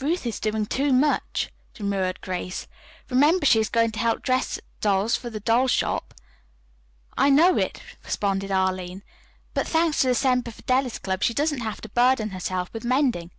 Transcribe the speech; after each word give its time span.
"Ruth 0.00 0.26
is 0.26 0.40
doing 0.40 0.66
too 0.66 0.92
much," 0.92 1.48
demurred 1.74 2.20
Grace. 2.22 2.66
"Remember 3.08 3.46
she 3.46 3.60
is 3.60 3.68
going 3.68 3.92
to 3.92 4.00
help 4.00 4.20
dress 4.20 4.58
dolls 4.80 5.14
for 5.14 5.30
the 5.30 5.38
doll 5.38 5.68
shop." 5.68 6.12
"I 7.16 7.30
know 7.30 7.56
it," 7.56 7.80
responded 8.04 8.50
Arline, 8.50 9.04
"but, 9.54 9.68
thanks 9.68 10.00
to 10.00 10.08
the 10.08 10.16
Semper 10.16 10.50
Fidelis 10.50 10.98
Club, 10.98 11.22
she 11.22 11.34
doesn't 11.34 11.60
have 11.60 11.80
to 11.82 11.88
burden 11.88 12.30
herself 12.30 12.68
with 12.72 12.84
mending. 12.84 13.30